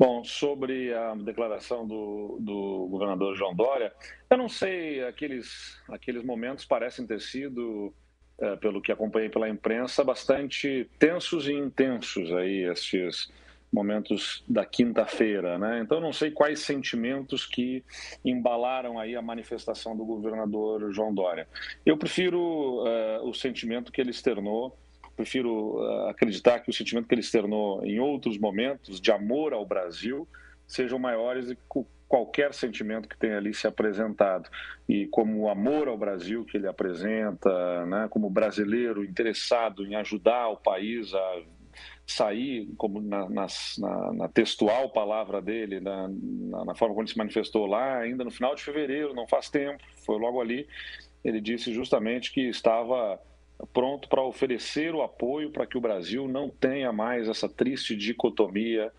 Bom, 0.00 0.24
sobre 0.24 0.94
a 0.94 1.14
declaração 1.14 1.86
do, 1.86 2.38
do, 2.40 2.88
governador 2.90 3.36
João 3.36 3.54
Dória, 3.54 3.92
eu 4.30 4.38
não 4.38 4.48
sei, 4.48 5.04
aqueles, 5.04 5.78
aqueles 5.90 6.24
momentos 6.24 6.64
parecem 6.64 7.06
ter 7.06 7.20
sido, 7.20 7.92
é, 8.38 8.56
pelo 8.56 8.80
que 8.80 8.90
acompanhei 8.90 9.28
pela 9.28 9.46
imprensa, 9.46 10.02
bastante 10.02 10.88
tensos 10.98 11.46
e 11.46 11.52
intensos 11.52 12.32
aí, 12.32 12.62
estes 12.62 13.30
momentos 13.70 14.42
da 14.48 14.64
quinta-feira, 14.64 15.58
né? 15.58 15.80
Então 15.80 16.00
não 16.00 16.14
sei 16.14 16.30
quais 16.30 16.60
sentimentos 16.60 17.44
que 17.44 17.84
embalaram 18.24 18.98
aí 18.98 19.14
a 19.14 19.20
manifestação 19.20 19.94
do 19.94 20.06
governador 20.06 20.90
João 20.94 21.12
Dória. 21.12 21.46
Eu 21.84 21.98
prefiro 21.98 22.40
uh, 22.40 23.28
o 23.28 23.34
sentimento 23.34 23.92
que 23.92 24.00
ele 24.00 24.12
externou, 24.12 24.78
prefiro 25.16 25.78
uh, 25.78 26.08
acreditar 26.08 26.60
que 26.60 26.70
o 26.70 26.72
sentimento 26.72 27.06
que 27.06 27.14
ele 27.14 27.20
externou 27.20 27.84
em 27.84 27.98
outros 28.00 28.38
momentos 28.38 29.00
de 29.00 29.12
amor 29.12 29.52
ao 29.52 29.66
Brasil 29.66 30.26
sejam 30.66 30.98
maiores 30.98 31.48
do 31.48 31.56
que 31.56 31.62
qualquer 32.08 32.52
sentimento 32.52 33.08
que 33.08 33.16
tenha 33.16 33.36
ali 33.36 33.54
se 33.54 33.68
apresentado. 33.68 34.48
E 34.88 35.06
como 35.06 35.42
o 35.42 35.48
amor 35.48 35.86
ao 35.86 35.96
Brasil 35.96 36.44
que 36.44 36.56
ele 36.56 36.66
apresenta, 36.66 37.86
né, 37.86 38.08
como 38.10 38.28
brasileiro 38.28 39.04
interessado 39.04 39.86
em 39.86 39.94
ajudar 39.94 40.48
o 40.48 40.56
país 40.56 41.14
a 41.14 41.42
sair, 42.04 42.68
como 42.76 43.00
na, 43.00 43.28
na, 43.28 43.46
na, 44.12 44.28
textual 44.28 44.90
palavra 44.90 45.40
dele, 45.40 45.78
na, 45.78 46.08
na, 46.64 46.74
forma 46.74 46.94
como 46.94 47.02
ele 47.02 47.12
se 47.12 47.16
manifestou 47.16 47.66
lá, 47.66 47.98
ainda 47.98 48.24
no 48.24 48.30
final 48.32 48.56
de 48.56 48.64
fevereiro, 48.64 49.14
não 49.14 49.28
faz 49.28 49.48
tempo, 49.48 49.82
foi 50.04 50.18
logo 50.18 50.40
ali, 50.40 50.66
ele 51.24 51.40
disse 51.40 51.72
justamente 51.72 52.32
que 52.32 52.48
estava 52.48 53.20
pronto 53.72 54.08
para 54.08 54.22
oferecer 54.22 54.94
o 54.94 55.02
apoio 55.02 55.50
para 55.50 55.66
que 55.66 55.78
o 55.78 55.80
Brasil 55.80 56.26
não 56.28 56.48
tenha 56.48 56.92
mais 56.92 57.28
essa 57.28 57.48
triste 57.48 57.96
dicotomia 57.96 58.92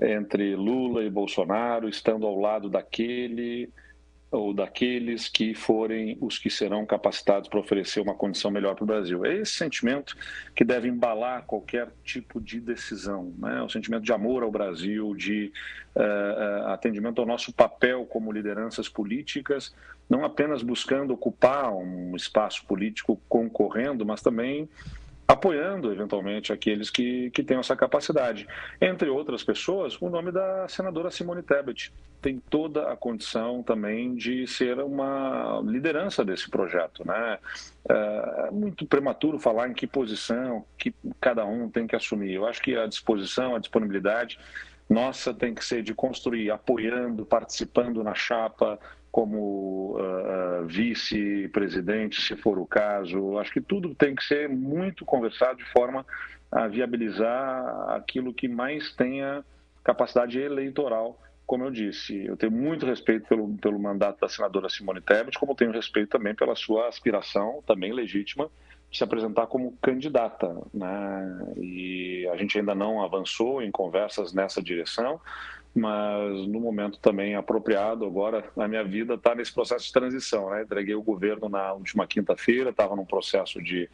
entre 0.00 0.54
Lula 0.56 1.04
e 1.04 1.10
Bolsonaro, 1.10 1.88
estando 1.88 2.26
ao 2.26 2.38
lado 2.38 2.68
daquele 2.68 3.70
ou 4.30 4.54
daqueles 4.54 5.28
que 5.28 5.54
forem 5.54 6.16
os 6.20 6.38
que 6.38 6.48
serão 6.48 6.86
capacitados 6.86 7.48
para 7.48 7.58
oferecer 7.58 8.00
uma 8.00 8.14
condição 8.14 8.50
melhor 8.50 8.76
para 8.76 8.84
o 8.84 8.86
Brasil. 8.86 9.24
É 9.24 9.34
esse 9.34 9.52
sentimento 9.52 10.16
que 10.54 10.64
deve 10.64 10.88
embalar 10.88 11.44
qualquer 11.46 11.88
tipo 12.04 12.40
de 12.40 12.60
decisão, 12.60 13.34
né? 13.38 13.60
o 13.62 13.68
sentimento 13.68 14.04
de 14.04 14.12
amor 14.12 14.44
ao 14.44 14.50
Brasil, 14.50 15.14
de 15.16 15.52
uh, 15.96 16.68
atendimento 16.68 17.20
ao 17.20 17.26
nosso 17.26 17.52
papel 17.52 18.06
como 18.06 18.30
lideranças 18.30 18.88
políticas, 18.88 19.74
não 20.08 20.24
apenas 20.24 20.62
buscando 20.62 21.12
ocupar 21.12 21.72
um 21.72 22.14
espaço 22.14 22.64
político 22.66 23.20
concorrendo, 23.28 24.06
mas 24.06 24.22
também 24.22 24.68
apoiando 25.30 25.92
eventualmente 25.92 26.52
aqueles 26.52 26.90
que, 26.90 27.30
que 27.30 27.42
tenham 27.42 27.60
essa 27.60 27.76
capacidade. 27.76 28.48
Entre 28.80 29.08
outras 29.08 29.44
pessoas, 29.44 29.96
o 30.00 30.10
nome 30.10 30.32
da 30.32 30.66
senadora 30.68 31.10
Simone 31.10 31.42
Tebet 31.42 31.92
tem 32.20 32.38
toda 32.50 32.90
a 32.90 32.96
condição 32.96 33.62
também 33.62 34.14
de 34.14 34.46
ser 34.46 34.78
uma 34.80 35.62
liderança 35.64 36.24
desse 36.24 36.50
projeto. 36.50 37.06
Né? 37.06 37.38
É, 37.88 38.46
é 38.48 38.50
muito 38.50 38.84
prematuro 38.86 39.38
falar 39.38 39.68
em 39.68 39.72
que 39.72 39.86
posição 39.86 40.64
que 40.76 40.92
cada 41.20 41.44
um 41.44 41.70
tem 41.70 41.86
que 41.86 41.94
assumir. 41.94 42.34
Eu 42.34 42.46
acho 42.46 42.60
que 42.60 42.76
a 42.76 42.86
disposição, 42.86 43.54
a 43.54 43.58
disponibilidade 43.58 44.38
nossa 44.88 45.32
tem 45.32 45.54
que 45.54 45.64
ser 45.64 45.84
de 45.84 45.94
construir, 45.94 46.50
apoiando, 46.50 47.24
participando 47.24 48.02
na 48.02 48.12
chapa, 48.12 48.76
como 49.10 49.96
uh, 49.98 50.66
vice-presidente, 50.66 52.20
se 52.20 52.36
for 52.36 52.58
o 52.58 52.66
caso. 52.66 53.38
Acho 53.38 53.52
que 53.52 53.60
tudo 53.60 53.94
tem 53.94 54.14
que 54.14 54.24
ser 54.24 54.48
muito 54.48 55.04
conversado 55.04 55.58
de 55.58 55.64
forma 55.72 56.06
a 56.50 56.66
viabilizar 56.66 57.90
aquilo 57.90 58.34
que 58.34 58.48
mais 58.48 58.92
tenha 58.94 59.44
capacidade 59.82 60.38
eleitoral. 60.40 61.20
Como 61.46 61.64
eu 61.64 61.70
disse, 61.70 62.24
eu 62.24 62.36
tenho 62.36 62.52
muito 62.52 62.86
respeito 62.86 63.26
pelo, 63.28 63.56
pelo 63.58 63.78
mandato 63.78 64.20
da 64.20 64.28
senadora 64.28 64.68
Simone 64.68 65.00
Tebet, 65.00 65.36
como 65.38 65.54
tenho 65.54 65.72
respeito 65.72 66.10
também 66.10 66.34
pela 66.34 66.54
sua 66.54 66.86
aspiração, 66.86 67.62
também 67.66 67.92
legítima, 67.92 68.48
de 68.88 68.98
se 68.98 69.02
apresentar 69.02 69.48
como 69.48 69.76
candidata. 69.82 70.56
Né? 70.72 71.54
E 71.60 72.28
a 72.32 72.36
gente 72.36 72.56
ainda 72.56 72.74
não 72.74 73.02
avançou 73.02 73.60
em 73.62 73.70
conversas 73.70 74.32
nessa 74.32 74.62
direção, 74.62 75.20
mas 75.74 76.46
no 76.48 76.60
momento 76.60 76.98
também 76.98 77.34
apropriado. 77.34 78.04
Agora, 78.04 78.44
a 78.56 78.66
minha 78.66 78.84
vida 78.84 79.14
está 79.14 79.34
nesse 79.34 79.52
processo 79.52 79.86
de 79.86 79.92
transição. 79.92 80.50
Né? 80.50 80.62
Entreguei 80.62 80.94
o 80.94 81.02
governo 81.02 81.48
na 81.48 81.72
última 81.72 82.06
quinta-feira, 82.06 82.70
estava 82.70 82.96
num 82.96 83.04
processo 83.04 83.62
de 83.62 83.88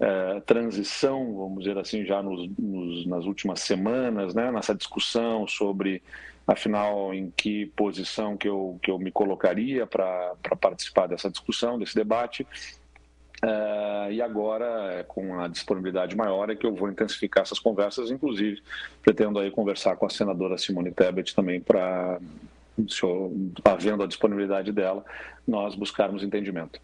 é, 0.00 0.40
transição, 0.40 1.36
vamos 1.36 1.64
dizer 1.64 1.78
assim, 1.78 2.04
já 2.04 2.22
nos, 2.22 2.48
nos, 2.58 3.06
nas 3.06 3.24
últimas 3.24 3.60
semanas, 3.60 4.34
né? 4.34 4.50
nessa 4.50 4.74
discussão 4.74 5.46
sobre, 5.46 6.02
afinal, 6.46 7.12
em 7.12 7.30
que 7.30 7.66
posição 7.76 8.36
que 8.36 8.48
eu, 8.48 8.78
que 8.82 8.90
eu 8.90 8.98
me 8.98 9.12
colocaria 9.12 9.86
para 9.86 10.34
participar 10.60 11.06
dessa 11.06 11.30
discussão, 11.30 11.78
desse 11.78 11.94
debate. 11.94 12.46
Uh, 13.44 14.12
e 14.12 14.22
agora, 14.22 15.04
com 15.08 15.40
a 15.40 15.48
disponibilidade 15.48 16.16
maior, 16.16 16.48
é 16.48 16.54
que 16.54 16.64
eu 16.64 16.74
vou 16.74 16.88
intensificar 16.88 17.42
essas 17.42 17.58
conversas, 17.58 18.08
inclusive 18.08 18.62
pretendo 19.02 19.38
aí 19.40 19.50
conversar 19.50 19.96
com 19.96 20.06
a 20.06 20.10
senadora 20.10 20.56
Simone 20.56 20.92
Tebet 20.92 21.34
também 21.34 21.60
para, 21.60 22.20
havendo 23.64 24.04
a 24.04 24.06
disponibilidade 24.06 24.70
dela, 24.70 25.04
nós 25.46 25.74
buscarmos 25.74 26.22
entendimento. 26.22 26.78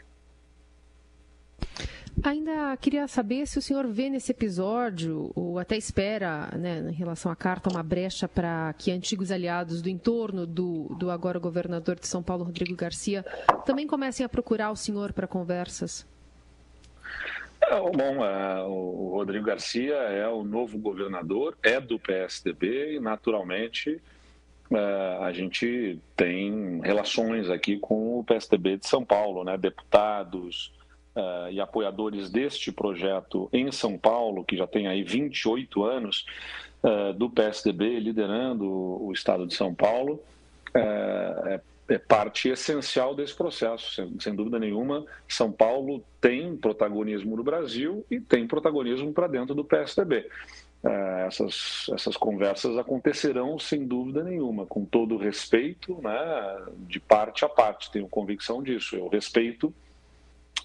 Ainda 2.25 2.77
queria 2.79 3.07
saber 3.07 3.47
se 3.47 3.61
o 3.61 3.62
senhor 3.62 3.87
vê 3.87 4.11
nesse 4.11 4.33
episódio, 4.33 5.31
ou 5.37 5.61
até 5.61 5.77
espera, 5.77 6.49
né, 6.59 6.81
em 6.91 6.93
relação 6.93 7.31
à 7.31 7.37
carta, 7.37 7.71
uma 7.71 7.83
brecha 7.85 8.27
para 8.27 8.75
que 8.77 8.91
antigos 8.91 9.31
aliados 9.31 9.81
do 9.81 9.88
entorno 9.88 10.45
do, 10.45 10.97
do 10.99 11.11
agora 11.11 11.38
governador 11.38 11.95
de 11.95 12.09
São 12.09 12.21
Paulo, 12.21 12.43
Rodrigo 12.43 12.75
Garcia, 12.75 13.25
também 13.65 13.87
comecem 13.87 14.27
a 14.27 14.29
procurar 14.29 14.73
o 14.73 14.77
senhor 14.77 15.12
para 15.12 15.29
conversas. 15.29 16.05
É, 17.71 17.81
bom, 17.81 18.25
é, 18.25 18.63
o 18.63 19.11
Rodrigo 19.13 19.45
Garcia 19.45 19.95
é 19.95 20.27
o 20.27 20.43
novo 20.43 20.79
governador, 20.79 21.57
é 21.63 21.79
do 21.79 21.99
PSDB 21.99 22.95
e, 22.95 23.01
naturalmente, 23.01 24.01
é, 24.71 25.19
a 25.21 25.31
gente 25.33 25.99
tem 26.17 26.81
relações 26.83 27.51
aqui 27.51 27.79
com 27.79 28.19
o 28.19 28.25
PSDB 28.25 28.79
de 28.79 28.89
São 28.89 29.05
Paulo, 29.05 29.45
né? 29.45 29.57
deputados 29.59 30.73
e 31.51 31.61
apoiadores 31.61 32.31
deste 32.31 32.71
projeto 32.71 33.49
em 33.53 33.73
São 33.73 33.99
Paulo, 33.99 34.45
que 34.45 34.57
já 34.57 34.69
tem 34.69 34.87
aí 34.87 35.03
28 35.03 35.83
anos 35.83 36.25
do 37.17 37.29
PSDB 37.29 37.99
liderando 37.99 38.65
o 38.65 39.11
estado 39.13 39.45
de 39.45 39.53
São 39.53 39.75
Paulo. 39.75 40.23
É, 40.73 41.61
é 41.88 41.99
parte 41.99 42.50
essencial 42.50 43.14
desse 43.14 43.35
processo, 43.35 43.95
sem, 43.95 44.21
sem, 44.21 44.35
dúvida 44.35 44.59
nenhuma. 44.59 45.07
São 45.26 45.50
Paulo 45.50 46.04
tem 46.21 46.54
protagonismo 46.57 47.37
no 47.37 47.42
Brasil 47.42 48.04
e 48.11 48.21
tem 48.21 48.47
protagonismo 48.47 49.12
para 49.12 49.26
dentro 49.26 49.54
do 49.54 49.64
PSDB. 49.64 50.28
É, 50.85 51.25
essas, 51.26 51.87
essas 51.92 52.16
conversas 52.16 52.76
acontecerão 52.76 53.59
sem 53.59 53.87
dúvida 53.87 54.23
nenhuma, 54.23 54.66
com 54.66 54.85
todo 54.85 55.16
respeito, 55.16 56.00
né, 56.02 56.66
de 56.87 57.00
parte 57.00 57.45
a 57.45 57.49
parte, 57.49 57.90
tenho 57.90 58.07
convicção 58.07 58.62
disso. 58.62 58.95
Eu 58.95 59.09
respeito 59.09 59.73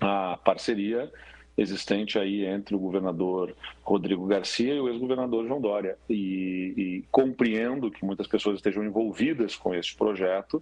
a 0.02 0.38
parceria 0.44 1.12
existente 1.58 2.18
aí 2.18 2.46
entre 2.46 2.76
o 2.76 2.80
governador 2.80 3.56
Rodrigo 3.84 4.26
Garcia 4.26 4.74
e 4.74 4.80
o 4.80 4.90
ex-governador 4.90 5.48
João 5.48 5.62
Dória. 5.62 5.98
E, 6.10 6.74
e 6.76 7.04
compreendo 7.12 7.90
que 7.92 8.04
muitas 8.04 8.28
pessoas 8.28 8.58
estejam 8.58 8.84
envolvidas 8.84 9.56
com 9.56 9.74
este 9.74 9.96
projeto, 9.96 10.62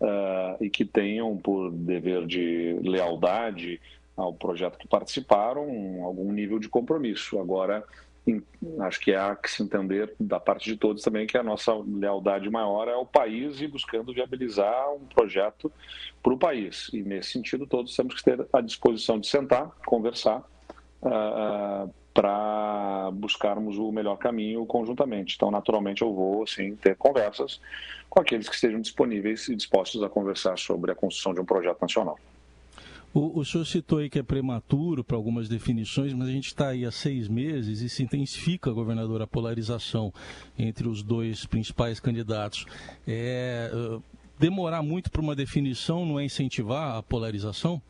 uh, 0.00 0.62
e 0.62 0.70
que 0.70 0.84
tenham 0.84 1.36
por 1.36 1.70
dever 1.70 2.26
de 2.26 2.78
lealdade 2.82 3.80
ao 4.16 4.34
projeto 4.34 4.78
que 4.78 4.88
participaram 4.88 6.04
algum 6.04 6.32
nível 6.32 6.58
de 6.58 6.68
compromisso. 6.68 7.38
Agora, 7.38 7.84
acho 8.80 9.00
que 9.00 9.14
há 9.14 9.34
que 9.34 9.50
se 9.50 9.62
entender 9.62 10.12
da 10.18 10.38
parte 10.40 10.64
de 10.64 10.76
todos 10.76 11.02
também 11.02 11.26
que 11.26 11.38
a 11.38 11.42
nossa 11.42 11.72
lealdade 11.74 12.50
maior 12.50 12.88
é 12.88 12.92
ao 12.92 13.06
país 13.06 13.60
e 13.60 13.66
buscando 13.66 14.12
viabilizar 14.12 14.92
um 14.92 15.06
projeto 15.06 15.72
para 16.22 16.32
o 16.32 16.38
país. 16.38 16.90
E 16.92 17.02
nesse 17.02 17.32
sentido, 17.32 17.66
todos 17.66 17.94
temos 17.94 18.14
que 18.14 18.24
ter 18.24 18.46
a 18.52 18.60
disposição 18.60 19.18
de 19.18 19.28
sentar, 19.28 19.70
conversar, 19.86 20.42
uh, 21.02 21.92
para 22.12 22.97
buscarmos 23.10 23.78
o 23.78 23.90
melhor 23.90 24.16
caminho 24.16 24.64
conjuntamente. 24.66 25.34
Então, 25.36 25.50
naturalmente, 25.50 26.02
eu 26.02 26.12
vou 26.12 26.46
sim 26.46 26.76
ter 26.76 26.96
conversas 26.96 27.60
com 28.08 28.20
aqueles 28.20 28.48
que 28.48 28.54
estejam 28.54 28.80
disponíveis 28.80 29.48
e 29.48 29.56
dispostos 29.56 30.02
a 30.02 30.08
conversar 30.08 30.58
sobre 30.58 30.90
a 30.90 30.94
construção 30.94 31.34
de 31.34 31.40
um 31.40 31.44
projeto 31.44 31.80
nacional. 31.80 32.18
O, 33.12 33.40
o 33.40 33.44
senhor 33.44 33.64
citou 33.64 33.98
aí 33.98 34.10
que 34.10 34.18
é 34.18 34.22
prematuro 34.22 35.02
para 35.02 35.16
algumas 35.16 35.48
definições, 35.48 36.12
mas 36.12 36.28
a 36.28 36.32
gente 36.32 36.46
está 36.46 36.68
aí 36.68 36.84
há 36.84 36.90
seis 36.90 37.26
meses 37.26 37.80
e 37.80 37.88
se 37.88 38.02
intensifica, 38.02 38.70
governador, 38.70 39.22
a 39.22 39.26
polarização 39.26 40.12
entre 40.58 40.86
os 40.86 41.02
dois 41.02 41.46
principais 41.46 41.98
candidatos. 42.00 42.66
É, 43.06 43.70
demorar 44.38 44.82
muito 44.82 45.10
para 45.10 45.22
uma 45.22 45.34
definição 45.34 46.04
não 46.04 46.20
é 46.20 46.24
incentivar 46.24 46.96
a 46.96 47.02
polarização? 47.02 47.80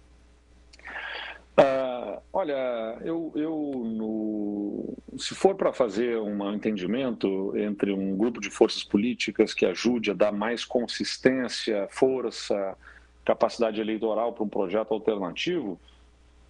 Olha, 2.33 2.99
eu, 3.03 3.33
eu 3.35 3.83
no, 3.85 4.95
se 5.17 5.35
for 5.35 5.55
para 5.55 5.73
fazer 5.73 6.19
um 6.19 6.53
entendimento 6.55 7.53
entre 7.57 7.93
um 7.93 8.17
grupo 8.17 8.41
de 8.41 8.51
forças 8.51 8.85
políticas 8.85 9.53
que 9.53 9.67
ajude 9.67 10.11
a 10.11 10.15
dar 10.15 10.33
mais 10.33 10.65
consistência, 10.65 11.89
força, 11.91 12.77
capacidade 13.25 13.81
eleitoral 13.81 14.33
para 14.33 14.45
um 14.45 14.49
projeto 14.49 14.93
alternativo, 14.93 15.79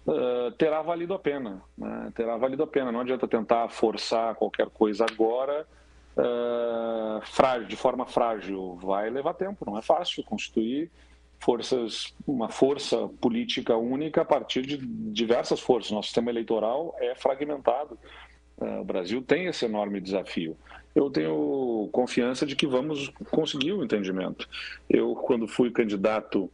uh, 0.07 0.51
terá 0.51 0.81
valido 0.81 1.13
a 1.13 1.19
pena. 1.19 1.61
Né? 1.77 2.11
Terá 2.15 2.37
valido 2.37 2.63
a 2.63 2.67
pena. 2.67 2.91
Não 2.91 3.01
adianta 3.01 3.27
tentar 3.27 3.67
forçar 3.69 4.35
qualquer 4.35 4.69
coisa 4.69 5.05
agora 5.05 5.65
uh, 6.15 7.21
frágil, 7.25 7.67
de 7.67 7.75
forma 7.75 8.05
frágil. 8.05 8.75
Vai 8.81 9.09
levar 9.09 9.33
tempo, 9.33 9.65
não 9.65 9.77
é 9.77 9.81
fácil 9.81 10.23
constituir 10.23 10.89
forças, 11.39 12.13
uma 12.27 12.49
força 12.49 13.07
política 13.21 13.75
única 13.77 14.21
a 14.21 14.25
partir 14.25 14.61
de 14.61 14.77
diversas 14.77 15.59
forças. 15.59 15.91
Nosso 15.91 16.07
sistema 16.07 16.29
eleitoral 16.29 16.95
é 16.99 17.15
fragmentado. 17.15 17.97
Uh, 18.57 18.81
o 18.81 18.83
Brasil 18.83 19.21
tem 19.21 19.45
esse 19.45 19.65
enorme 19.65 20.01
desafio. 20.01 20.57
Eu 20.93 21.09
tenho 21.09 21.87
confiança 21.91 22.45
de 22.45 22.55
que 22.55 22.67
vamos 22.67 23.09
conseguir 23.31 23.71
o 23.71 23.83
entendimento. 23.83 24.49
Eu, 24.89 25.15
quando 25.15 25.47
fui 25.47 25.71
candidato 25.71 26.51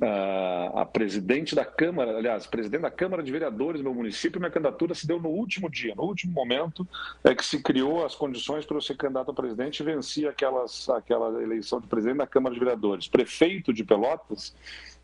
a, 0.00 0.84
presidente 0.84 1.54
da 1.54 1.64
Câmara, 1.64 2.16
aliás, 2.16 2.46
presidente 2.46 2.82
da 2.82 2.90
Câmara 2.90 3.22
de 3.22 3.30
Vereadores 3.30 3.80
do 3.80 3.84
meu 3.84 3.94
município, 3.94 4.40
minha 4.40 4.50
candidatura 4.50 4.94
se 4.94 5.06
deu 5.06 5.20
no 5.20 5.28
último 5.28 5.70
dia, 5.70 5.94
no 5.94 6.02
último 6.02 6.32
momento 6.32 6.86
é 7.22 7.34
que 7.34 7.44
se 7.44 7.62
criou 7.62 8.04
as 8.04 8.14
condições 8.14 8.66
para 8.66 8.76
eu 8.76 8.80
ser 8.80 8.96
candidato 8.96 9.30
a 9.30 9.34
presidente 9.34 9.80
e 9.80 9.84
venci 9.84 10.26
aquelas, 10.26 10.88
aquela 10.88 11.42
eleição 11.42 11.80
de 11.80 11.86
presidente 11.86 12.18
da 12.18 12.26
Câmara 12.26 12.54
de 12.54 12.60
Vereadores. 12.60 13.06
Prefeito 13.06 13.72
de 13.72 13.84
Pelotas, 13.84 14.54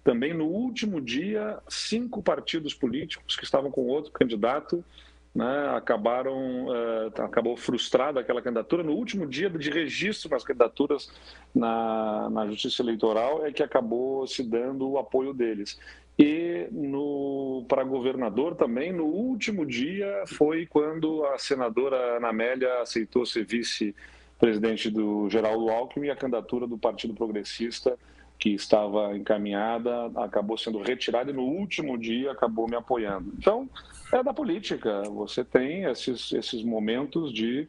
também 0.02 0.34
no 0.34 0.46
último 0.46 1.00
dia, 1.00 1.58
cinco 1.68 2.22
partidos 2.22 2.74
políticos 2.74 3.36
que 3.36 3.44
estavam 3.44 3.70
com 3.70 3.82
outro 3.86 4.10
candidato 4.10 4.84
né, 5.34 5.74
acabaram 5.76 6.66
uh, 6.66 7.22
acabou 7.22 7.56
frustrada 7.56 8.20
aquela 8.20 8.42
candidatura. 8.42 8.82
No 8.82 8.92
último 8.92 9.26
dia 9.26 9.48
de 9.48 9.70
registro 9.70 10.30
nas 10.30 10.44
candidaturas 10.44 11.10
na, 11.54 12.28
na 12.30 12.46
Justiça 12.48 12.82
Eleitoral 12.82 13.46
é 13.46 13.52
que 13.52 13.62
acabou 13.62 14.26
se 14.26 14.42
dando 14.42 14.88
o 14.90 14.98
apoio 14.98 15.32
deles. 15.32 15.78
E 16.18 16.68
no 16.70 17.64
para 17.68 17.84
governador 17.84 18.54
também 18.54 18.92
no 18.92 19.04
último 19.04 19.64
dia 19.64 20.24
foi 20.26 20.66
quando 20.66 21.24
a 21.24 21.38
senadora 21.38 22.16
Ana 22.16 22.28
Amélia 22.28 22.82
aceitou 22.82 23.24
ser 23.24 23.44
vice 23.44 23.94
presidente 24.38 24.90
do 24.90 25.28
Geraldo 25.30 25.70
Alckmin 25.70 26.08
e 26.08 26.10
a 26.10 26.16
candidatura 26.16 26.66
do 26.66 26.76
Partido 26.76 27.14
Progressista 27.14 27.96
que 28.40 28.54
estava 28.54 29.14
encaminhada 29.14 30.10
acabou 30.16 30.56
sendo 30.56 30.80
retirada 30.80 31.30
e 31.30 31.34
no 31.34 31.42
último 31.42 31.98
dia 31.98 32.32
acabou 32.32 32.66
me 32.66 32.74
apoiando. 32.74 33.30
Então, 33.38 33.68
é 34.10 34.22
da 34.22 34.32
política. 34.32 35.02
Você 35.02 35.44
tem 35.44 35.84
esses, 35.84 36.32
esses 36.32 36.62
momentos 36.64 37.32
de 37.34 37.68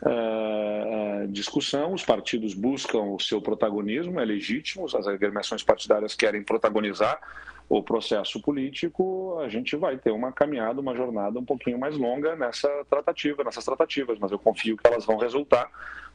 uh, 0.00 1.26
discussão, 1.28 1.92
os 1.92 2.04
partidos 2.04 2.54
buscam 2.54 3.02
o 3.02 3.18
seu 3.18 3.42
protagonismo, 3.42 4.20
é 4.20 4.24
legítimo, 4.24 4.86
as 4.86 5.08
agremiações 5.08 5.64
partidárias 5.64 6.14
querem 6.14 6.44
protagonizar 6.44 7.18
o 7.68 7.82
processo 7.82 8.40
político, 8.40 9.38
a 9.40 9.48
gente 9.48 9.74
vai 9.76 9.96
ter 9.96 10.10
uma 10.10 10.30
caminhada, 10.30 10.80
uma 10.80 10.94
jornada 10.94 11.38
um 11.38 11.44
pouquinho 11.44 11.78
mais 11.78 11.96
longa 11.96 12.36
nessa 12.36 12.68
tratativa, 12.88 13.42
nessas 13.42 13.64
tratativas, 13.64 14.18
mas 14.18 14.30
eu 14.30 14.38
confio 14.38 14.76
que 14.76 14.86
elas 14.86 15.04
vão 15.04 15.16
resultar 15.16 15.68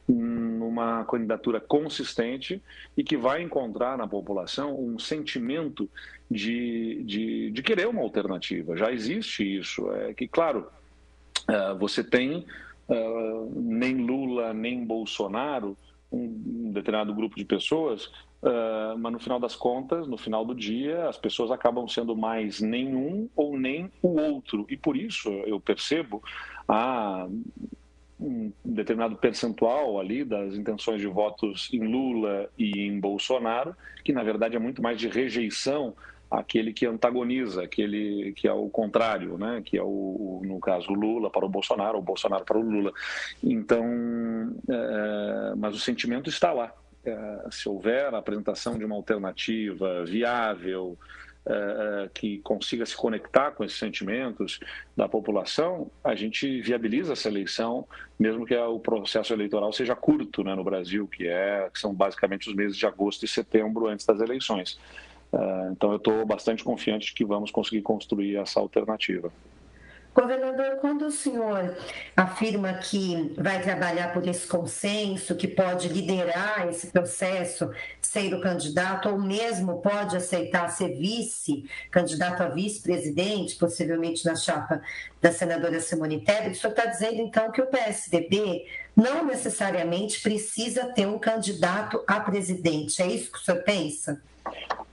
numa 0.08 1.04
candidatura 1.04 1.60
consistente 1.60 2.62
e 2.96 3.04
que 3.04 3.16
vai 3.16 3.42
encontrar 3.42 3.98
na 3.98 4.08
população 4.08 4.78
um 4.78 4.98
sentimento 4.98 5.88
de, 6.30 7.02
de, 7.04 7.50
de 7.50 7.62
querer 7.62 7.88
uma 7.88 8.02
alternativa. 8.02 8.76
Já 8.76 8.90
existe 8.90 9.42
isso. 9.42 9.90
É 9.92 10.14
que, 10.14 10.26
claro, 10.26 10.66
é, 11.46 11.74
você 11.74 12.02
tem 12.02 12.46
é, 12.88 13.46
nem 13.54 13.96
Lula 13.96 14.54
nem 14.54 14.84
Bolsonaro, 14.84 15.76
um 16.10 16.70
determinado 16.72 17.14
grupo 17.14 17.36
de 17.36 17.44
pessoas, 17.44 18.10
Uh, 18.40 18.96
mas 18.96 19.12
no 19.12 19.18
final 19.18 19.40
das 19.40 19.56
contas, 19.56 20.06
no 20.06 20.16
final 20.16 20.44
do 20.44 20.54
dia, 20.54 21.08
as 21.08 21.18
pessoas 21.18 21.50
acabam 21.50 21.88
sendo 21.88 22.14
mais 22.14 22.60
nenhum 22.60 23.28
ou 23.34 23.58
nem 23.58 23.90
o 24.00 24.16
outro. 24.20 24.64
E 24.68 24.76
por 24.76 24.96
isso 24.96 25.28
eu 25.28 25.58
percebo 25.58 26.22
a 26.68 27.26
um 28.20 28.52
determinado 28.64 29.16
percentual 29.16 30.00
ali 30.00 30.24
das 30.24 30.54
intenções 30.54 31.00
de 31.00 31.06
votos 31.06 31.68
em 31.72 31.80
Lula 31.80 32.50
e 32.58 32.80
em 32.80 32.98
Bolsonaro, 32.98 33.76
que 34.04 34.12
na 34.12 34.22
verdade 34.22 34.56
é 34.56 34.58
muito 34.58 34.82
mais 34.82 34.98
de 34.98 35.08
rejeição 35.08 35.94
àquele 36.30 36.72
que 36.72 36.84
antagoniza, 36.84 37.62
aquele 37.62 38.32
que 38.32 38.46
é 38.46 38.52
o 38.52 38.68
contrário, 38.68 39.38
né? 39.38 39.62
que 39.64 39.78
é 39.78 39.82
o, 39.82 40.42
no 40.44 40.60
caso, 40.60 40.90
o 40.90 40.94
Lula 40.94 41.30
para 41.30 41.46
o 41.46 41.48
Bolsonaro, 41.48 41.98
o 41.98 42.02
Bolsonaro 42.02 42.44
para 42.44 42.58
o 42.58 42.62
Lula. 42.62 42.92
Então, 43.42 43.84
é, 44.68 45.54
mas 45.56 45.74
o 45.74 45.78
sentimento 45.78 46.28
está 46.28 46.52
lá. 46.52 46.72
É, 47.04 47.46
se 47.50 47.68
houver 47.68 48.12
a 48.12 48.18
apresentação 48.18 48.76
de 48.76 48.84
uma 48.84 48.96
alternativa 48.96 50.04
viável, 50.04 50.98
que 52.14 52.38
consiga 52.38 52.84
se 52.84 52.96
conectar 52.96 53.52
com 53.52 53.64
esses 53.64 53.78
sentimentos 53.78 54.60
da 54.96 55.08
população, 55.08 55.90
a 56.02 56.14
gente 56.14 56.60
viabiliza 56.60 57.12
essa 57.12 57.28
eleição, 57.28 57.86
mesmo 58.18 58.44
que 58.44 58.56
o 58.56 58.78
processo 58.78 59.32
eleitoral 59.32 59.72
seja 59.72 59.94
curto 59.94 60.44
né, 60.44 60.54
no 60.54 60.64
Brasil, 60.64 61.06
que, 61.06 61.26
é, 61.26 61.68
que 61.72 61.78
são 61.78 61.94
basicamente 61.94 62.48
os 62.48 62.54
meses 62.54 62.76
de 62.76 62.86
agosto 62.86 63.24
e 63.24 63.28
setembro 63.28 63.86
antes 63.86 64.04
das 64.04 64.20
eleições. 64.20 64.78
É, 65.32 65.68
então, 65.72 65.90
eu 65.90 65.96
estou 65.96 66.24
bastante 66.26 66.64
confiante 66.64 67.08
de 67.08 67.14
que 67.14 67.24
vamos 67.24 67.50
conseguir 67.50 67.82
construir 67.82 68.36
essa 68.36 68.60
alternativa. 68.60 69.30
Governador, 70.20 70.78
quando 70.80 71.06
o 71.06 71.12
senhor 71.12 71.76
afirma 72.16 72.72
que 72.74 73.32
vai 73.38 73.62
trabalhar 73.62 74.12
por 74.12 74.26
esse 74.26 74.48
consenso, 74.48 75.36
que 75.36 75.46
pode 75.46 75.86
liderar 75.86 76.68
esse 76.68 76.88
processo, 76.88 77.70
ser 78.02 78.34
o 78.34 78.40
candidato, 78.40 79.08
ou 79.08 79.16
mesmo 79.16 79.80
pode 79.80 80.16
aceitar 80.16 80.70
ser 80.70 80.96
vice, 80.96 81.70
candidato 81.88 82.42
a 82.42 82.48
vice-presidente, 82.48 83.54
possivelmente 83.54 84.26
na 84.26 84.34
chapa 84.34 84.82
da 85.22 85.30
senadora 85.30 85.78
Simone 85.78 86.20
Tebet, 86.20 86.50
o 86.50 86.54
senhor 86.56 86.72
está 86.72 86.86
dizendo 86.86 87.20
então 87.20 87.52
que 87.52 87.62
o 87.62 87.66
PSDB 87.66 88.66
não 88.96 89.24
necessariamente 89.24 90.20
precisa 90.20 90.86
ter 90.86 91.06
um 91.06 91.20
candidato 91.20 92.02
a 92.08 92.18
presidente. 92.18 93.00
É 93.00 93.06
isso 93.06 93.30
que 93.30 93.38
o 93.38 93.40
senhor 93.40 93.62
pensa? 93.62 94.20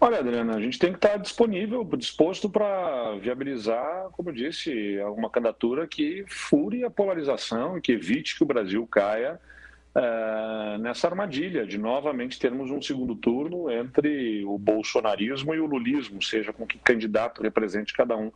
Olha, 0.06 0.20
Adriana, 0.20 0.56
a 0.56 0.62
gente 0.62 0.78
tem 0.78 0.92
que 0.92 1.00
estar 1.00 1.18
disponível, 1.18 1.84
disposto 1.98 2.48
para 2.48 3.16
viabilizar, 3.16 4.08
como 4.12 4.30
eu 4.30 4.34
disse, 4.36 5.00
uma 5.18 5.32
candidatura 5.32 5.88
que 5.88 6.24
fure 6.28 6.86
a 6.86 6.92
polarização 6.92 7.76
e 7.76 7.82
que 7.82 7.94
evite 7.94 8.38
que 8.38 8.44
o 8.44 8.46
Brasil 8.46 8.86
caia 8.86 9.40
uh, 9.96 10.78
nessa 10.78 11.08
armadilha 11.08 11.66
de 11.66 11.80
novamente 11.80 12.38
termos 12.38 12.70
um 12.70 12.80
segundo 12.80 13.16
turno 13.16 13.68
entre 13.72 14.46
o 14.46 14.60
bolsonarismo 14.60 15.56
e 15.56 15.60
o 15.60 15.66
lulismo, 15.66 16.22
seja 16.22 16.54
com 16.54 16.68
que 16.68 16.78
candidato 16.78 17.42
represente 17.42 17.92
cada 17.92 18.16
um 18.16 18.32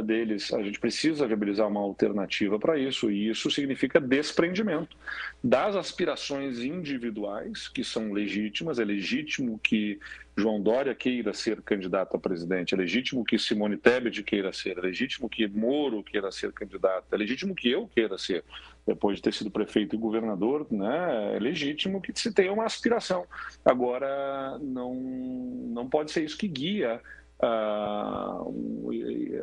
deles. 0.00 0.52
A 0.52 0.62
gente 0.62 0.78
precisa 0.78 1.26
viabilizar 1.26 1.66
uma 1.66 1.80
alternativa 1.80 2.58
para 2.58 2.78
isso, 2.78 3.10
e 3.10 3.28
isso 3.28 3.50
significa 3.50 4.00
desprendimento 4.00 4.96
das 5.42 5.74
aspirações 5.74 6.60
individuais, 6.60 7.66
que 7.66 7.82
são 7.82 8.12
legítimas. 8.12 8.78
É 8.78 8.84
legítimo 8.84 9.58
que 9.58 9.98
João 10.36 10.62
Dória 10.62 10.94
queira 10.94 11.34
ser 11.34 11.60
candidato 11.60 12.16
a 12.16 12.20
presidente, 12.20 12.72
é 12.72 12.76
legítimo 12.76 13.24
que 13.24 13.38
Simone 13.38 13.76
Tebet 13.76 14.22
queira 14.22 14.52
ser, 14.52 14.78
é 14.78 14.80
legítimo 14.80 15.28
que 15.28 15.46
Moro 15.48 16.02
queira 16.04 16.30
ser 16.30 16.52
candidato, 16.52 17.06
é 17.12 17.16
legítimo 17.16 17.54
que 17.54 17.68
eu 17.68 17.88
queira 17.88 18.16
ser, 18.16 18.44
depois 18.86 19.16
de 19.16 19.22
ter 19.22 19.34
sido 19.34 19.50
prefeito 19.50 19.96
e 19.96 19.98
governador, 19.98 20.66
né? 20.70 21.36
é 21.36 21.38
legítimo 21.38 22.00
que 22.00 22.18
se 22.18 22.32
tenha 22.32 22.52
uma 22.52 22.64
aspiração. 22.64 23.26
Agora, 23.64 24.56
não, 24.62 24.94
não 24.94 25.88
pode 25.88 26.12
ser 26.12 26.24
isso 26.24 26.38
que 26.38 26.48
guia 26.48 27.00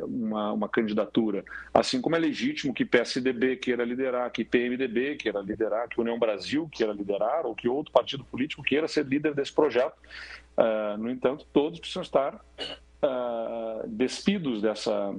uma, 0.04 0.52
uma, 0.52 0.68
candidatura. 0.68 1.44
Assim 1.72 2.00
como 2.00 2.16
é 2.16 2.18
legítimo 2.18 2.72
que 2.72 2.84
PSDB 2.84 3.56
queira 3.56 3.84
liderar, 3.84 4.30
que 4.30 4.44
PMDB 4.44 5.16
queira 5.16 5.40
liderar, 5.40 5.88
que 5.88 6.00
União 6.00 6.18
Brasil 6.18 6.68
queira 6.70 6.92
liderar, 6.92 7.44
ou 7.46 7.54
que 7.54 7.68
outro 7.68 7.92
partido 7.92 8.24
político 8.24 8.62
queira 8.62 8.86
ser 8.86 9.04
líder 9.04 9.34
desse 9.34 9.52
projeto. 9.52 9.96
Uh, 10.56 10.98
no 10.98 11.10
entanto, 11.10 11.46
todos 11.52 11.78
precisam 11.78 12.02
estar 12.02 12.34
uh, 12.34 13.88
despidos 13.88 14.62
dessa, 14.62 15.14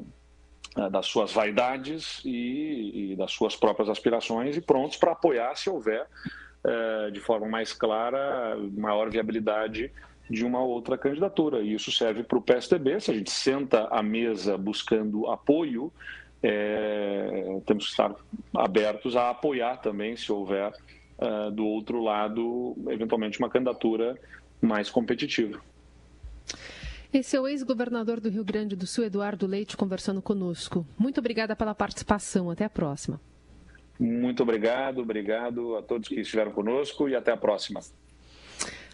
das 0.92 1.06
suas 1.06 1.34
vaidades 1.34 2.22
e, 2.24 3.12
e, 3.12 3.16
das 3.16 3.32
suas 3.32 3.56
próprias 3.56 3.90
aspirações 3.90 4.56
e 4.56 4.62
prontos 4.62 4.98
para 4.98 5.12
apoiar 5.12 5.56
se 5.56 5.70
houver, 5.70 6.06
de 7.14 7.22
forma 7.22 7.48
mais 7.48 7.72
clara, 7.72 8.58
maior 8.74 9.10
viabilidade 9.10 9.90
de 10.30 10.46
uma 10.46 10.62
outra 10.62 10.98
candidatura. 10.98 11.62
E 11.62 11.74
isso 11.74 11.92
serve 11.92 12.24
para 12.24 12.38
o 12.38 12.42
PSDB, 12.42 13.00
se 13.00 13.12
a 13.12 13.14
gente 13.14 13.32
senta 13.32 13.88
à 13.88 14.04
mesa 14.04 14.58
buscando 14.58 15.28
apoio, 15.28 15.92
é, 16.42 17.60
temos 17.66 17.86
que 17.86 17.92
estar 17.92 18.16
abertos 18.56 19.16
a 19.16 19.30
apoiar 19.30 19.78
também, 19.78 20.16
se 20.16 20.32
houver 20.32 20.72
uh, 21.18 21.52
do 21.52 21.66
outro 21.66 22.02
lado, 22.02 22.76
eventualmente, 22.88 23.40
uma 23.40 23.50
candidatura 23.50 24.18
mais 24.62 24.90
competitiva. 24.90 25.60
Esse 27.12 27.36
é 27.36 27.42
o 27.42 27.48
ex-governador 27.48 28.20
do 28.20 28.30
Rio 28.30 28.44
Grande 28.44 28.76
do 28.76 28.86
Sul, 28.86 29.04
Eduardo 29.04 29.48
Leite, 29.48 29.76
conversando 29.76 30.22
conosco. 30.22 30.86
Muito 30.98 31.18
obrigada 31.18 31.56
pela 31.56 31.74
participação. 31.74 32.52
Até 32.52 32.66
a 32.66 32.70
próxima. 32.70 33.20
Muito 34.00 34.44
obrigado, 34.44 35.02
obrigado 35.02 35.76
a 35.76 35.82
todos 35.82 36.08
que 36.08 36.22
estiveram 36.22 36.52
conosco 36.52 37.10
e 37.10 37.16
até 37.16 37.32
a 37.32 37.38
próxima. 37.38 37.82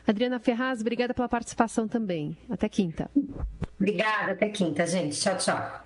Adriana 0.08 0.40
Ferraz, 0.40 0.82
obrigada 0.82 1.14
pela 1.14 1.28
participação 1.28 1.88
também. 1.88 2.38
Até 2.50 2.70
quinta. 2.70 3.10
Obrigada, 3.80 4.34
até 4.34 4.50
quinta, 4.50 4.86
gente. 4.86 5.20
Tchau, 5.20 5.38
tchau. 5.38 5.85